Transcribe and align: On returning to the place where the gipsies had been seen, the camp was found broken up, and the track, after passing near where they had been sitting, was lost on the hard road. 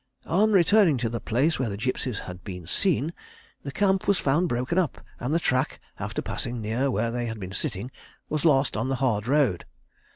On 0.25 0.51
returning 0.51 0.97
to 0.97 1.09
the 1.09 1.19
place 1.19 1.59
where 1.59 1.69
the 1.69 1.77
gipsies 1.77 2.17
had 2.25 2.43
been 2.43 2.65
seen, 2.65 3.13
the 3.61 3.71
camp 3.71 4.07
was 4.07 4.17
found 4.17 4.49
broken 4.49 4.79
up, 4.79 4.99
and 5.19 5.31
the 5.31 5.39
track, 5.39 5.79
after 5.99 6.23
passing 6.23 6.59
near 6.59 6.89
where 6.89 7.11
they 7.11 7.27
had 7.27 7.39
been 7.39 7.51
sitting, 7.53 7.91
was 8.27 8.43
lost 8.43 8.75
on 8.75 8.87
the 8.89 8.95
hard 8.95 9.27
road. 9.27 9.63